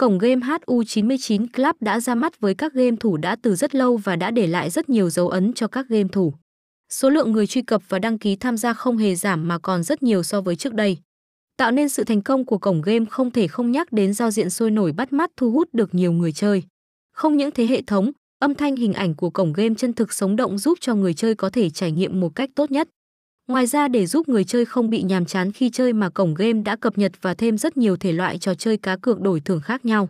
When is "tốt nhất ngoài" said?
22.54-23.66